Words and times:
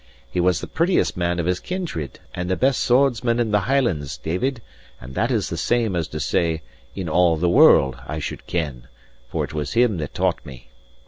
He 0.27 0.39
was 0.39 0.61
the 0.61 0.67
prettiest 0.67 1.15
man 1.15 1.37
of 1.37 1.45
his 1.45 1.59
kindred; 1.59 2.19
and 2.33 2.49
the 2.49 2.55
best 2.55 2.79
swordsman 2.79 3.39
in 3.39 3.51
the 3.51 3.65
Hielands, 3.65 4.17
David, 4.17 4.59
and 4.99 5.13
that 5.13 5.29
is 5.29 5.49
the 5.49 5.57
same 5.57 5.95
as 5.95 6.07
to 6.07 6.19
say, 6.19 6.63
in 6.95 7.07
all 7.07 7.37
the 7.37 7.47
world, 7.47 7.97
I 8.07 8.17
should 8.17 8.47
ken, 8.47 8.87
for 9.29 9.43
it 9.43 9.53
was 9.53 9.73
him 9.73 9.97
that 9.97 10.15
taught 10.15 10.43
me. 10.43 10.69